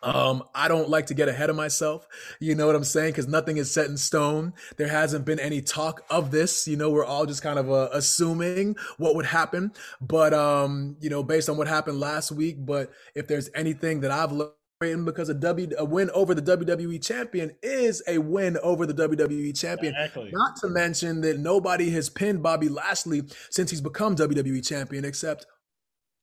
[0.02, 2.06] um, I don't like to get ahead of myself.
[2.40, 3.12] You know what I'm saying?
[3.12, 4.52] Because nothing is set in stone.
[4.76, 6.66] There hasn't been any talk of this.
[6.66, 9.72] You know, we're all just kind of uh, assuming what would happen.
[10.00, 12.56] But um, you know, based on what happened last week.
[12.64, 17.04] But if there's anything that I've learned, because a W a win over the WWE
[17.04, 19.94] champion is a win over the WWE champion.
[19.94, 20.30] Exactly.
[20.32, 25.46] Not to mention that nobody has pinned Bobby Lashley since he's become WWE champion, except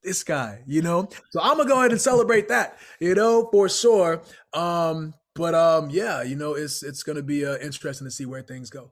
[0.04, 1.10] this guy, you know?
[1.32, 4.22] So I'm gonna go ahead and celebrate that, you know, for sure.
[4.54, 8.42] Um, but um, yeah, you know, it's it's gonna be uh, interesting to see where
[8.42, 8.92] things go.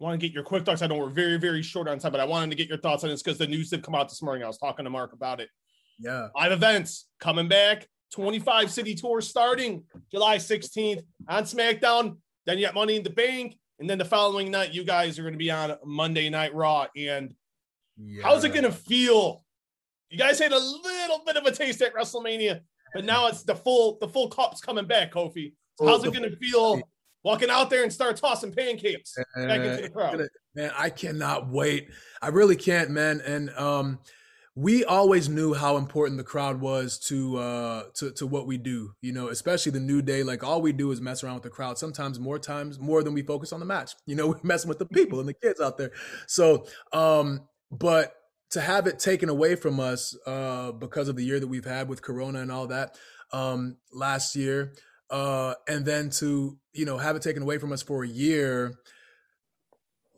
[0.00, 0.82] I want to get your quick thoughts.
[0.82, 3.04] I know we're very, very short on time, but I wanted to get your thoughts
[3.04, 4.42] on this because the news did come out this morning.
[4.42, 5.48] I was talking to Mark about it.
[6.00, 6.28] Yeah.
[6.34, 7.86] Live events coming back.
[8.12, 12.16] 25 city tour starting July 16th on SmackDown.
[12.46, 13.56] Then you got Money in the Bank.
[13.78, 16.86] And then the following night, you guys are going to be on Monday Night Raw.
[16.96, 17.34] And
[18.22, 19.43] how's it going to feel?
[20.10, 22.60] You guys had a little bit of a taste at WrestleMania,
[22.94, 25.54] but now it's the full the full cup's coming back, Kofi.
[25.76, 26.80] So how's it going to feel
[27.24, 30.28] walking out there and start tossing pancakes back into the crowd?
[30.54, 31.88] Man, I cannot wait.
[32.22, 33.20] I really can't, man.
[33.26, 33.98] And um,
[34.54, 38.92] we always knew how important the crowd was to uh to to what we do.
[39.00, 40.22] You know, especially the new day.
[40.22, 41.76] Like all we do is mess around with the crowd.
[41.76, 43.92] Sometimes more times more than we focus on the match.
[44.06, 45.90] You know, we're messing with the people and the kids out there.
[46.28, 48.14] So, um, but
[48.54, 51.88] to have it taken away from us uh, because of the year that we've had
[51.88, 52.96] with Corona and all that
[53.32, 54.72] um, last year,
[55.10, 58.74] uh, and then to you know have it taken away from us for a year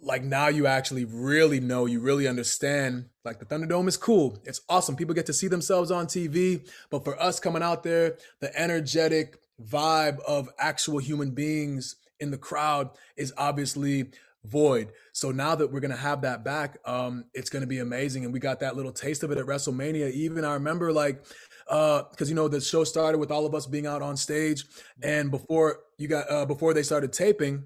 [0.03, 3.07] like now you actually really know, you really understand.
[3.25, 4.39] Like the Thunderdome is cool.
[4.45, 4.95] It's awesome.
[4.95, 6.69] People get to see themselves on TV.
[6.91, 12.39] But for us coming out there, the energetic vibe of actual human beings in the
[12.39, 14.11] crowd is obviously
[14.47, 14.93] void.
[15.13, 18.25] So now that we're gonna have that back, um, it's gonna be amazing.
[18.25, 20.11] And we got that little taste of it at WrestleMania.
[20.13, 21.25] Even I remember like
[21.69, 24.65] uh because you know the show started with all of us being out on stage
[25.03, 27.65] and before you got uh before they started taping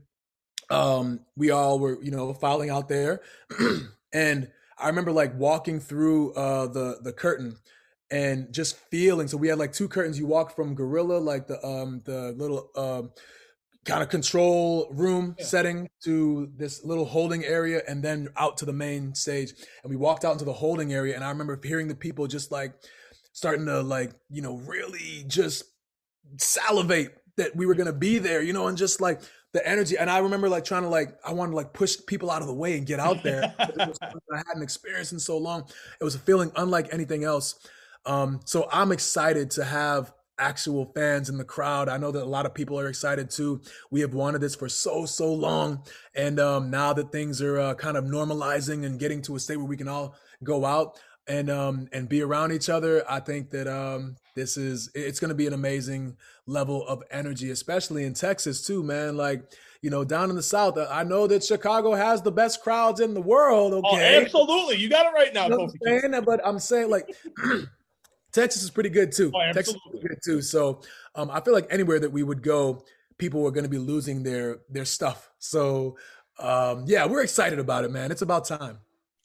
[0.70, 3.20] um, we all were, you know, filing out there.
[4.12, 7.56] and I remember like walking through uh, the the curtain
[8.10, 9.28] and just feeling.
[9.28, 10.18] So we had like two curtains.
[10.18, 13.10] You walk from Gorilla, like the um the little um
[13.84, 15.44] kind of control room yeah.
[15.44, 19.52] setting to this little holding area and then out to the main stage.
[19.82, 22.52] And we walked out into the holding area and I remember hearing the people just
[22.52, 22.74] like
[23.32, 25.64] starting to like, you know, really just
[26.36, 29.96] salivate that we were going to be there, you know, and just like the energy.
[29.96, 32.48] And I remember like trying to like I wanted to like push people out of
[32.48, 33.54] the way and get out there.
[33.58, 35.64] I hadn't experienced in so long.
[36.00, 37.54] It was a feeling unlike anything else.
[38.06, 41.88] Um, so I'm excited to have actual fans in the crowd.
[41.88, 43.60] I know that a lot of people are excited too.
[43.90, 47.74] We have wanted this for so so long, and um, now that things are uh,
[47.74, 50.98] kind of normalizing and getting to a state where we can all go out
[51.28, 55.28] and um, and be around each other, I think that um, this is it's going
[55.28, 59.16] to be an amazing level of energy, especially in Texas too, man.
[59.16, 59.44] Like
[59.82, 63.00] you know, down in the South, uh, I know that Chicago has the best crowds
[63.00, 63.72] in the world.
[63.74, 65.44] Oh, okay, oh, absolutely, you got it right now.
[65.44, 66.24] You know I'm saying?
[66.24, 67.14] But I'm saying like.
[68.32, 69.30] Texas is pretty good too.
[69.34, 70.42] Oh, Texas is good too.
[70.42, 70.82] So
[71.14, 72.84] um, I feel like anywhere that we would go,
[73.18, 75.30] people are going to be losing their their stuff.
[75.38, 75.96] So
[76.38, 78.10] um, yeah, we're excited about it, man.
[78.10, 78.78] It's about time.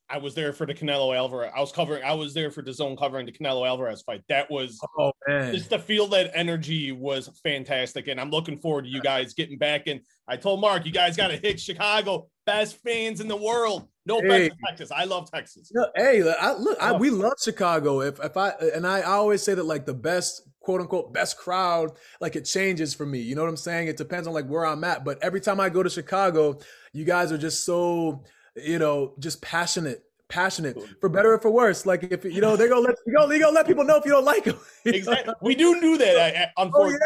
[0.08, 1.52] I was there for the Canelo Alvarez.
[1.56, 2.04] I was covering.
[2.04, 4.22] I was there for the zone covering the Canelo Alvarez fight.
[4.30, 8.84] That was oh man, just to feel that energy was fantastic, and I'm looking forward
[8.84, 9.88] to you guys getting back.
[9.88, 12.28] And I told Mark, you guys got to hit Chicago.
[12.46, 13.88] Best fans in the world.
[14.06, 14.52] No hey.
[14.68, 14.92] Texas.
[14.92, 15.72] I love Texas.
[15.74, 18.02] No, hey, I, look, I, we love Chicago.
[18.02, 21.38] If if I and I, I always say that like the best quote unquote best
[21.38, 24.48] crowd like it changes for me you know what i'm saying it depends on like
[24.48, 26.58] where i'm at but every time i go to chicago
[26.92, 28.24] you guys are just so
[28.56, 31.86] you know, just passionate, passionate for better or for worse.
[31.86, 34.06] Like if you know, they're gonna let you go, they gonna let people know if
[34.06, 34.58] you don't like them.
[34.86, 35.34] exactly.
[35.42, 36.98] We do do that on oh, yeah.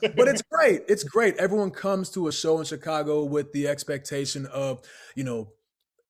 [0.00, 0.08] Yeah.
[0.16, 0.82] but it's great.
[0.88, 1.36] It's great.
[1.36, 4.82] Everyone comes to a show in Chicago with the expectation of,
[5.14, 5.52] you know,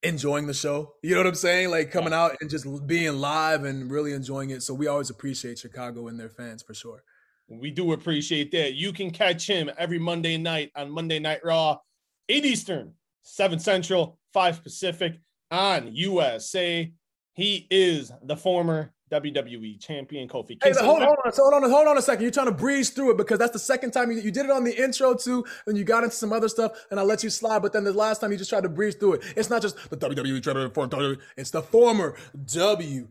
[0.03, 0.95] enjoying the show.
[1.03, 1.71] You know what I'm saying?
[1.71, 4.63] Like coming out and just being live and really enjoying it.
[4.63, 7.05] So we always appreciate Chicago and their fans for sure.
[7.49, 8.75] We do appreciate that.
[8.75, 11.79] You can catch him every Monday night on Monday Night Raw,
[12.29, 16.91] 8 Eastern, 7 Central, 5 Pacific on USA.
[17.35, 20.73] He is the former WWE champion, Kofi Kingston.
[20.75, 22.23] Hey, hold, hold, on, hold on, hold on a second.
[22.23, 24.51] You're trying to breeze through it because that's the second time you, you did it
[24.51, 27.31] on the intro too, and you got into some other stuff, and I let you
[27.31, 27.61] slide.
[27.61, 29.23] But then the last time you just tried to breeze through it.
[29.37, 33.07] It's not just the WWE champion, it's the former WWE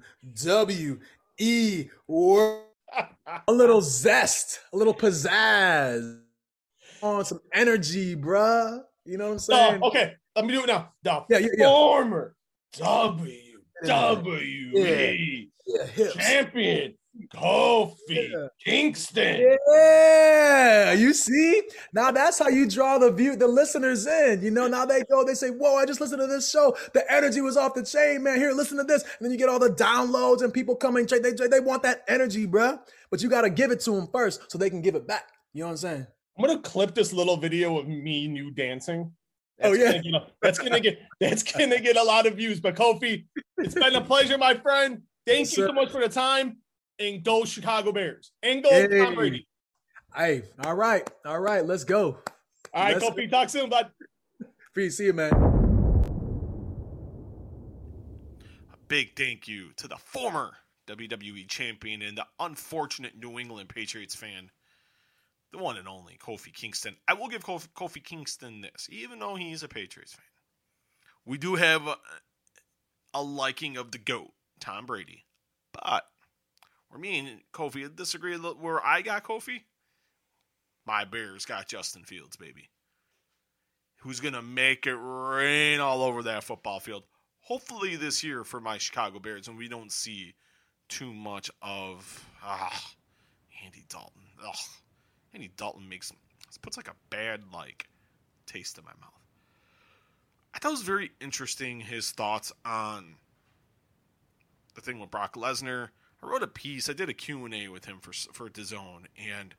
[3.47, 6.19] a little zest, a little pizzazz,
[7.01, 8.81] on some energy, bruh.
[9.05, 9.79] You know what I'm saying?
[9.81, 10.91] Oh, okay, let me do it now.
[11.03, 11.65] The yeah, yeah, yeah.
[11.65, 12.35] former
[12.75, 13.41] WWE
[14.73, 15.45] yeah.
[16.17, 16.93] Champion
[17.33, 19.57] Kofi Kingston.
[19.67, 21.63] Yeah, you see?
[21.93, 24.41] Now that's how you draw the view, the listeners in.
[24.41, 26.75] You know, now they go, they say, Whoa, I just listened to this show.
[26.93, 28.37] The energy was off the chain, man.
[28.37, 29.03] Here, listen to this.
[29.03, 32.03] And then you get all the downloads and people coming, they, they, they want that
[32.07, 32.79] energy, bruh.
[33.09, 35.31] But you got to give it to them first so they can give it back.
[35.53, 36.07] You know what I'm saying?
[36.37, 39.11] I'm gonna clip this little video of me and you dancing.
[39.63, 42.59] Oh, that's oh yeah, gonna that's gonna get that's gonna get a lot of views.
[42.59, 43.25] But Kofi,
[43.57, 45.01] it's been a pleasure, my friend.
[45.25, 46.57] Thank yes, you so much for the time.
[46.99, 48.31] And go Chicago Bears.
[48.43, 48.87] And go hey.
[48.87, 49.47] Tom Brady.
[50.15, 52.19] Hey, all right, all right, let's go.
[52.73, 53.39] All right, let's Kofi, go.
[53.39, 53.89] talk soon, bud.
[54.75, 55.31] Peace, see you, man.
[58.73, 60.51] A big thank you to the former
[60.87, 64.51] WWE champion and the unfortunate New England Patriots fan
[65.51, 66.95] the one and only Kofi Kingston.
[67.07, 70.25] I will give Kofi, Kofi Kingston this, even though he's a Patriots fan.
[71.25, 71.97] We do have a,
[73.13, 74.31] a liking of the GOAT,
[74.61, 75.25] Tom Brady.
[75.73, 76.05] But
[76.89, 79.63] where me and Kofi disagree where I got Kofi,
[80.85, 82.69] my Bears got Justin Fields, baby.
[84.01, 87.03] Who's going to make it rain all over that football field.
[87.41, 90.35] Hopefully this year for my Chicago Bears, and we don't see
[90.89, 92.91] too much of ah,
[93.63, 94.21] Andy Dalton.
[94.45, 94.55] Ugh.
[95.33, 96.11] Andy Dalton makes
[96.61, 97.87] puts like a bad like
[98.45, 99.21] taste in my mouth.
[100.53, 103.15] I thought it was very interesting his thoughts on
[104.75, 105.89] the thing with Brock Lesnar.
[106.21, 106.89] I wrote a piece.
[106.89, 109.55] I did a Q&A with him for for DAZN and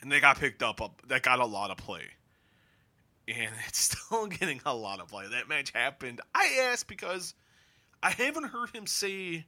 [0.00, 0.80] and they got picked up.
[1.06, 2.02] That got a lot of play.
[3.28, 5.26] And it's still getting a lot of play.
[5.28, 6.20] That match happened.
[6.34, 7.34] I asked because
[8.02, 9.46] I haven't heard him say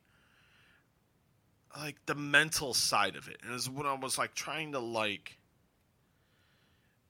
[1.76, 3.38] like the mental side of it.
[3.44, 5.38] And it's what I was like trying to like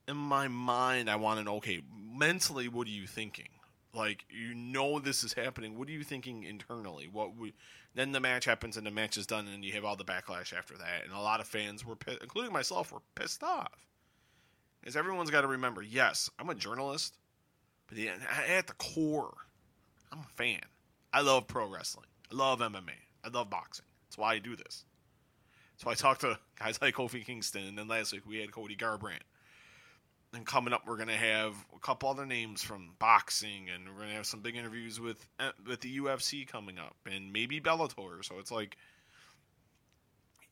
[0.07, 3.49] in my mind I want to know okay, mentally what are you thinking?
[3.95, 5.77] Like you know this is happening.
[5.77, 7.07] What are you thinking internally?
[7.11, 7.53] What we
[7.93, 10.53] then the match happens and the match is done and you have all the backlash
[10.53, 11.05] after that.
[11.05, 13.87] And a lot of fans were including myself were pissed off.
[14.83, 17.17] Is everyone's got to remember, yes, I'm a journalist,
[17.87, 19.33] but at the core,
[20.11, 20.61] I'm a fan.
[21.11, 22.05] I love pro wrestling.
[22.31, 22.99] I love MMA.
[23.23, 23.85] I love boxing.
[24.05, 24.85] That's why I do this.
[25.77, 28.75] So I talked to guys like Kofi Kingston, and then last week we had Cody
[28.75, 29.23] Garbrandt.
[30.35, 34.13] And coming up, we're gonna have a couple other names from boxing, and we're gonna
[34.13, 38.23] have some big interviews with eh, with the UFC coming up, and maybe Bellator.
[38.23, 38.75] So it's like,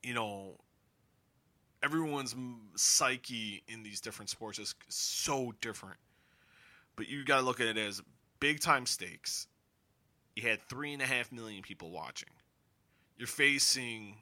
[0.02, 0.56] you know,
[1.82, 2.34] everyone's
[2.76, 5.98] psyche in these different sports is so different.
[6.96, 8.00] But you got to look at it as
[8.40, 9.46] big time stakes.
[10.34, 12.30] You had three and a half million people watching.
[13.18, 14.16] You're facing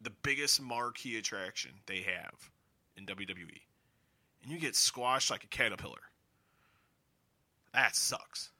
[0.00, 2.50] the biggest marquee attraction they have
[2.96, 3.60] in WWE,
[4.46, 5.98] and you get squashed like a caterpillar.
[7.74, 8.52] That sucks.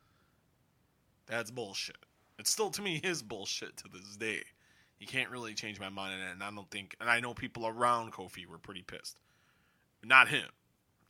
[1.26, 1.96] That's bullshit.
[2.40, 4.42] It still, to me, is bullshit to this day.
[4.98, 6.96] You can't really change my mind and I don't think.
[7.00, 9.20] And I know people around Kofi were pretty pissed.
[10.04, 10.48] Not him,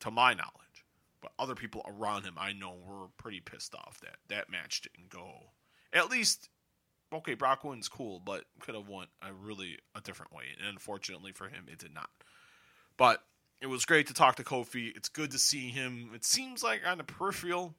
[0.00, 0.84] to my knowledge,
[1.22, 5.08] but other people around him I know were pretty pissed off that that match didn't
[5.08, 5.30] go.
[5.92, 6.50] At least,
[7.12, 10.44] okay, Brock wins, cool, but could have won a really a different way.
[10.58, 12.10] And unfortunately for him, it did not.
[12.96, 13.22] But
[13.60, 14.96] it was great to talk to Kofi.
[14.96, 16.10] It's good to see him.
[16.14, 17.74] It seems like on the peripheral,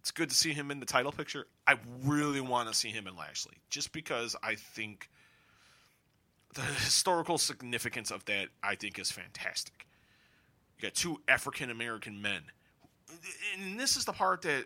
[0.00, 1.46] it's good to see him in the title picture.
[1.66, 5.10] I really want to see him in Lashley, just because I think
[6.54, 9.86] the historical significance of that I think is fantastic.
[10.78, 12.42] You got two African American men,
[13.58, 14.64] and this is the part that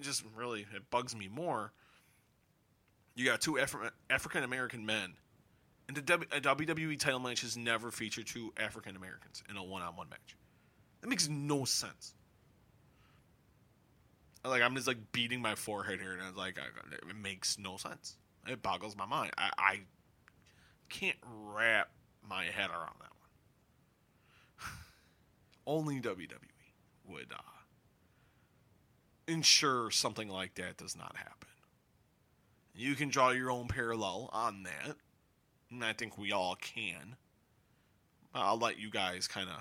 [0.00, 1.72] just really it bugs me more.
[3.16, 3.74] You got two Af-
[4.08, 5.14] African American men,
[5.96, 10.36] and the WWE title match has never featured two African Americans in a one-on-one match.
[11.00, 12.14] That makes no sense
[14.44, 18.16] like I'm just like beating my forehead here, and it's like it makes no sense.
[18.46, 19.32] It boggles my mind.
[19.36, 19.80] I, I
[20.88, 21.90] can't wrap
[22.28, 23.12] my head around that
[24.56, 24.68] one.
[25.66, 26.38] Only WWE
[27.06, 27.42] would uh,
[29.28, 31.48] ensure something like that does not happen.
[32.74, 34.96] You can draw your own parallel on that,
[35.70, 37.16] and I think we all can.
[38.34, 39.56] I'll let you guys kind of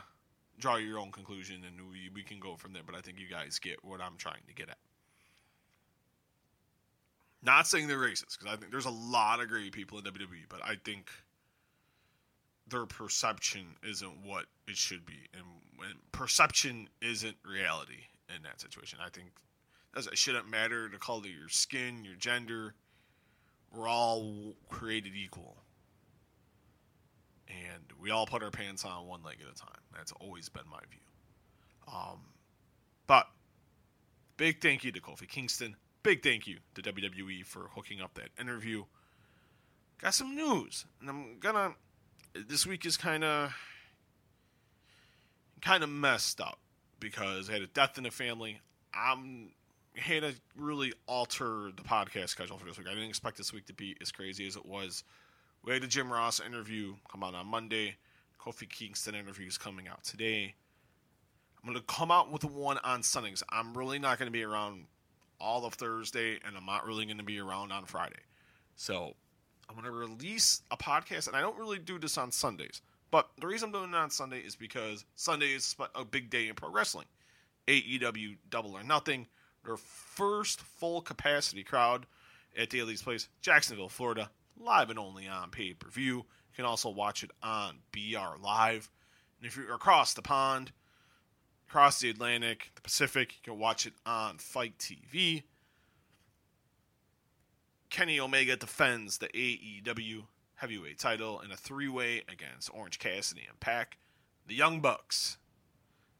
[0.60, 2.84] draw your own conclusion and we, we can go from there.
[2.86, 4.78] But I think you guys get what I'm trying to get at.
[7.42, 10.44] Not saying they're racist because I think there's a lot of great people in WWE,
[10.50, 11.10] but I think
[12.68, 15.44] their perception isn't what it should be, and
[15.78, 18.04] when perception isn't reality
[18.36, 19.00] in that situation.
[19.04, 19.30] I think
[19.96, 22.76] it shouldn't matter the color of your skin, your gender.
[23.74, 25.56] We're all created equal
[27.50, 29.82] and we all put our pants on one leg at a time.
[29.96, 31.00] That's always been my view.
[31.88, 32.20] Um,
[33.08, 33.28] but
[34.38, 35.76] big thank you to Kofi Kingston.
[36.04, 38.86] Big thank you to WWE for hooking up that interview.
[40.00, 41.74] Got some news, and I'm gonna.
[42.48, 43.54] This week is kind of
[45.62, 46.60] kind of messed up
[47.00, 48.62] because I had a death in the family.
[48.94, 49.52] I'm
[49.96, 52.88] had to really alter the podcast schedule for this week.
[52.88, 55.04] I didn't expect this week to be as crazy as it was
[55.64, 57.96] we had the Jim Ross interview come out on Monday.
[58.40, 60.56] Kofi Kingston interview is coming out today.
[61.62, 63.44] I'm going to come out with one on Sundays.
[63.50, 64.86] I'm really not going to be around
[65.42, 68.22] all of Thursday, and I'm not really going to be around on Friday.
[68.76, 69.14] So
[69.68, 72.82] I'm going to release a podcast, and I don't really do this on Sundays.
[73.12, 76.48] But the reason I'm doing it on Sunday is because Sunday is a big day
[76.48, 77.08] in pro wrestling.
[77.68, 79.28] AEW Double or Nothing,
[79.66, 82.06] their first full capacity crowd
[82.58, 84.30] at Daily's Place, Jacksonville, Florida
[84.60, 86.18] live and only on pay per view.
[86.18, 88.90] You can also watch it on BR Live.
[89.40, 90.72] And if you're across the pond,
[91.68, 95.44] across the Atlantic, the Pacific, you can watch it on Fight TV.
[97.90, 100.24] Kenny Omega defends the AEW
[100.56, 103.98] heavyweight title in a three way against Orange Cassidy and PAC.
[104.46, 105.38] The Young Bucks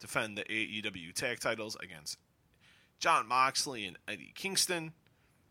[0.00, 2.18] defend the AEW tag titles against
[2.98, 4.92] Jon Moxley and Eddie Kingston.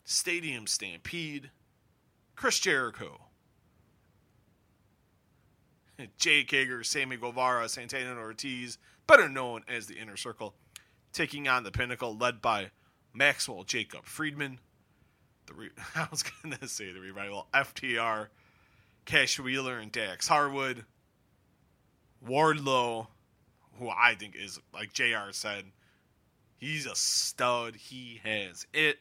[0.04, 1.52] Stadium Stampede
[2.40, 3.20] Chris Jericho,
[6.18, 8.78] Jake Hager, Sammy Guevara, Santana Ortiz,
[9.08, 10.56] better known as the Inner Circle,
[11.12, 12.72] taking on the Pinnacle, led by
[13.14, 14.60] Maxwell Jacob Friedman.
[15.48, 18.28] the re- I was gonna say the revival FTR,
[19.04, 20.86] Cash Wheeler and Dax Harwood,
[22.26, 23.08] Wardlow,
[23.80, 25.66] who I think is like JR said,
[26.56, 27.76] he's a stud.
[27.76, 29.00] He has it,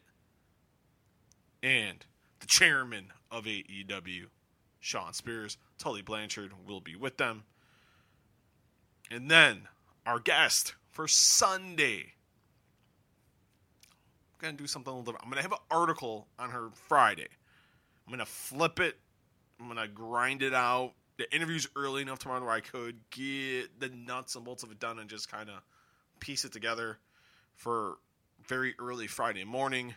[1.62, 2.04] and
[2.40, 4.26] the chairman of AEW,
[4.80, 7.44] Shawn Spears, Tully Blanchard will be with them,
[9.10, 9.68] and then
[10.06, 12.14] our guest for Sunday
[14.40, 15.24] I'm gonna do something a little different.
[15.24, 17.26] I'm gonna have an article on her Friday.
[18.06, 18.96] I'm gonna flip it.
[19.58, 20.92] I'm gonna grind it out.
[21.16, 24.78] The interview's early enough tomorrow where I could get the nuts and bolts of it
[24.78, 25.56] done and just kind of
[26.20, 26.98] piece it together
[27.56, 27.98] for
[28.46, 29.96] very early Friday morning.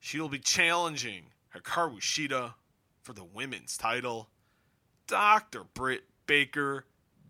[0.00, 2.54] She'll be challenging Hikaru Shida
[3.02, 4.28] for the women's title.
[5.06, 5.64] Dr.
[5.74, 6.86] Britt Baker,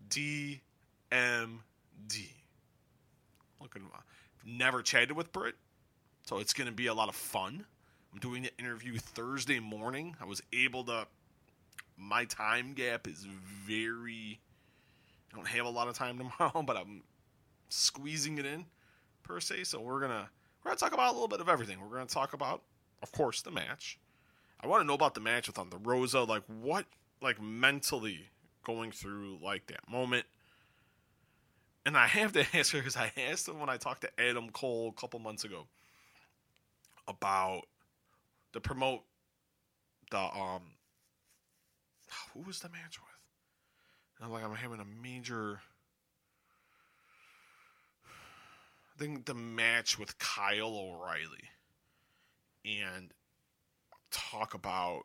[0.09, 0.59] DMD.
[3.59, 3.89] Looking
[4.45, 5.55] never chatted with Britt,
[6.23, 7.65] so it's going to be a lot of fun.
[8.13, 10.15] I'm doing the interview Thursday morning.
[10.21, 11.07] I was able to.
[11.97, 13.25] My time gap is
[13.65, 14.39] very.
[15.33, 17.03] I don't have a lot of time tomorrow, but I'm
[17.69, 18.65] squeezing it in
[19.23, 19.65] per se.
[19.65, 20.29] So we're gonna
[20.63, 21.79] we're gonna talk about a little bit of everything.
[21.81, 22.61] We're gonna talk about,
[23.01, 23.99] of course, the match.
[24.61, 26.85] I want to know about the match with Thunder Rosa, like what,
[27.21, 28.29] like mentally
[28.63, 30.25] going through like that moment
[31.85, 34.49] and I have to ask her because I asked him when I talked to Adam
[34.49, 35.67] Cole a couple months ago
[37.07, 37.63] about
[38.53, 39.01] the promote
[40.11, 40.61] the um
[42.33, 44.17] who was the match with?
[44.17, 45.61] And I'm like I'm having a major
[48.05, 51.49] I think the match with Kyle O'Reilly
[52.63, 53.11] and
[54.15, 55.03] talk about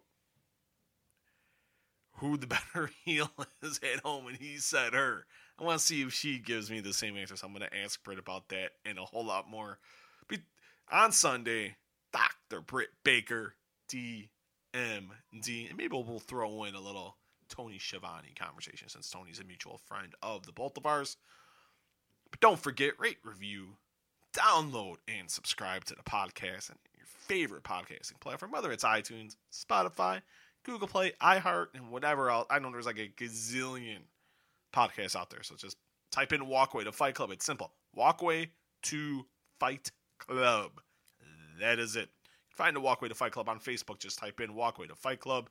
[2.14, 3.30] who the better heel
[3.62, 5.26] is at home and he said her
[5.61, 7.36] I want to see if she gives me the same answer.
[7.36, 9.78] So I'm going to ask Britt about that and a whole lot more.
[10.26, 10.38] But
[10.90, 11.76] on Sunday,
[12.12, 12.62] Dr.
[12.62, 13.54] Britt Baker,
[13.92, 14.28] DMD.
[14.72, 15.11] And
[15.76, 17.18] maybe we'll throw in a little
[17.50, 21.18] Tony Schiavone conversation since Tony's a mutual friend of the both of ours.
[22.30, 23.76] But don't forget, rate, review,
[24.32, 26.78] download, and subscribe to the podcast and
[27.30, 30.20] favorite podcasting platform, whether it's iTunes, Spotify,
[30.64, 32.46] Google Play, iHeart, and whatever else.
[32.50, 33.98] I know there's like a gazillion
[34.74, 35.44] podcasts out there.
[35.44, 35.76] So just
[36.10, 37.30] type in Walkway to Fight Club.
[37.30, 37.72] It's simple.
[37.94, 38.50] Walkway
[38.82, 39.26] to
[39.60, 40.80] Fight Club.
[41.60, 42.08] That is it.
[42.48, 44.00] Find the Walkway to Fight Club on Facebook.
[44.00, 45.48] Just type in Walkway to Fight Club.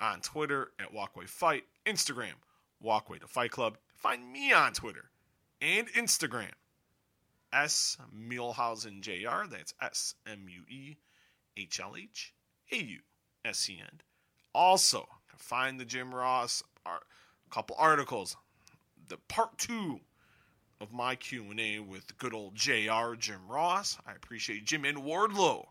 [0.00, 1.64] On Twitter at Walkway Fight.
[1.84, 2.34] Instagram,
[2.80, 3.76] Walkway to Fight Club.
[3.96, 5.10] Find me on Twitter
[5.60, 6.52] and Instagram.
[7.52, 9.48] S Muehlhausen Jr.
[9.50, 10.96] That's S M U E
[11.56, 12.34] H L H
[12.72, 12.98] A U
[13.44, 14.00] S E N.
[14.54, 16.98] Also, find the Jim Ross, a
[17.50, 18.36] couple articles
[19.08, 20.00] the part two
[20.80, 23.98] of my Q&A with good old JR Jim Ross.
[24.06, 25.66] I appreciate Jim and Wardlow.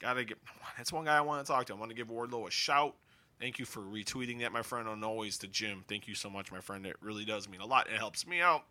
[0.00, 0.38] Gotta get
[0.76, 1.74] that's one guy I want to talk to.
[1.74, 2.96] I want to give Wardlow a shout.
[3.38, 4.88] Thank you for retweeting that, my friend.
[4.88, 5.84] And always to Jim.
[5.88, 6.86] Thank you so much, my friend.
[6.86, 7.88] It really does mean a lot.
[7.88, 8.64] It helps me out.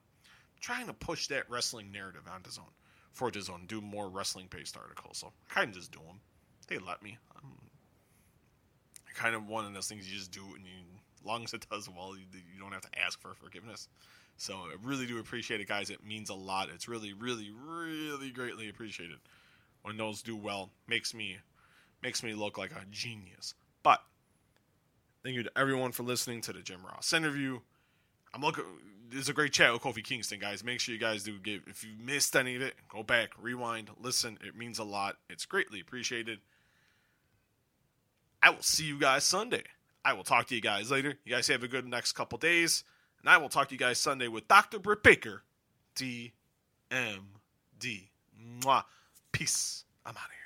[0.62, 2.66] Trying to push that wrestling narrative onto Zone
[3.12, 3.68] for DAZN.
[3.68, 5.18] Do more wrestling based articles.
[5.18, 6.20] So I kind of just do them.
[6.68, 7.18] They let me.
[7.36, 7.52] I'm
[9.16, 10.82] kind of one of those things you just do and you
[11.24, 13.88] long as it does well, you, you don't have to ask for forgiveness.
[14.38, 15.90] So I really do appreciate it, guys.
[15.90, 16.70] It means a lot.
[16.74, 19.18] It's really, really, really greatly appreciated
[19.84, 20.72] when those do well.
[20.88, 21.38] Makes me
[22.02, 23.54] makes me look like a genius.
[23.84, 24.02] But
[25.24, 27.60] thank you to everyone for listening to the Jim Ross interview.
[28.34, 28.64] I'm looking.
[29.12, 30.64] There's a great chat with Kofi Kingston, guys.
[30.64, 31.64] Make sure you guys do give.
[31.68, 34.38] If you missed any of it, go back, rewind, listen.
[34.42, 35.18] It means a lot.
[35.30, 36.40] It's greatly appreciated.
[38.42, 39.64] I will see you guys Sunday.
[40.04, 41.16] I will talk to you guys later.
[41.26, 42.84] You guys have a good next couple days.
[43.20, 44.80] And I will talk to you guys Sunday with Dr.
[44.80, 45.44] Britt Baker,
[45.96, 46.32] DMD.
[48.62, 48.84] Mwah.
[49.32, 49.86] Peace.
[50.06, 50.41] I'm out of here.